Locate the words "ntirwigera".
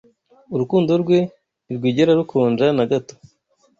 1.63-2.11